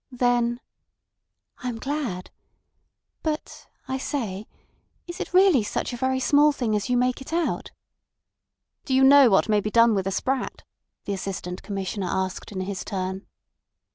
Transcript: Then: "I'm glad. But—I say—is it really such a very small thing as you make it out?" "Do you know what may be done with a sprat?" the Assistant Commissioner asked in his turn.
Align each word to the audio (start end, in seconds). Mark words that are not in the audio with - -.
Then: 0.11 0.59
"I'm 1.59 1.77
glad. 1.77 2.31
But—I 3.21 3.99
say—is 3.99 5.19
it 5.19 5.31
really 5.31 5.61
such 5.61 5.93
a 5.93 5.95
very 5.95 6.19
small 6.19 6.51
thing 6.51 6.75
as 6.75 6.89
you 6.89 6.97
make 6.97 7.21
it 7.21 7.31
out?" 7.31 7.69
"Do 8.83 8.95
you 8.95 9.03
know 9.03 9.29
what 9.29 9.47
may 9.47 9.59
be 9.59 9.69
done 9.69 9.93
with 9.93 10.07
a 10.07 10.11
sprat?" 10.11 10.63
the 11.05 11.13
Assistant 11.13 11.61
Commissioner 11.61 12.07
asked 12.09 12.51
in 12.51 12.61
his 12.61 12.83
turn. 12.83 13.27